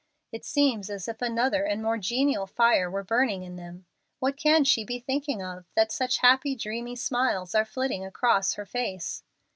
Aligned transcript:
"It 0.31 0.43
seems 0.43 0.89
as 0.89 1.07
if 1.07 1.21
another 1.21 1.63
and 1.63 1.83
more 1.83 1.99
genial 1.99 2.47
fire 2.47 2.89
were 2.89 3.03
burning 3.03 3.43
in 3.43 3.55
them. 3.55 3.85
What 4.17 4.35
can 4.35 4.63
she 4.63 4.83
be 4.83 4.97
thinking 4.97 5.43
of, 5.43 5.67
that 5.75 5.91
such 5.91 6.17
happy, 6.25 6.55
dreamy 6.55 6.95
smiles 6.95 7.53
are 7.53 7.65
flitting 7.65 8.03
across 8.03 8.53
her 8.53 8.65
face? 8.65 9.21